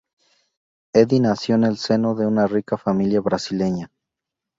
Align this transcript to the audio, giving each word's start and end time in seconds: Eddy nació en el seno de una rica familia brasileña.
Eddy 0.95 1.19
nació 1.19 1.53
en 1.53 1.63
el 1.63 1.77
seno 1.77 2.15
de 2.15 2.25
una 2.25 2.47
rica 2.47 2.75
familia 2.75 3.21
brasileña. 3.21 3.91